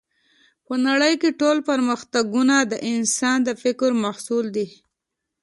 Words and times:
په 0.65 0.73
نړۍ 0.87 1.13
کې 1.21 1.37
ټول 1.39 1.57
پرمختګونه 1.69 2.55
د 2.71 2.73
انسان 2.93 3.37
د 3.47 3.49
فکر 3.63 3.89
محصول 4.03 4.45
دی 4.55 4.67